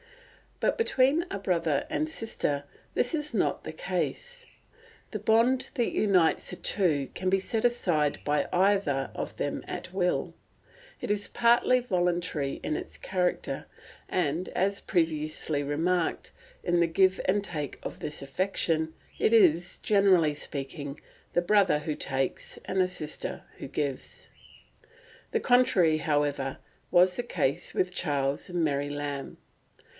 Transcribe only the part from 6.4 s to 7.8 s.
the two can be set